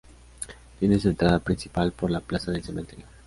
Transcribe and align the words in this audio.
Tiene 0.79 0.97
su 0.99 1.09
entrada 1.09 1.37
principal 1.37 1.91
por 1.91 2.09
la 2.09 2.21
plaza 2.21 2.49
del 2.51 2.63
Cementerio. 2.63 3.05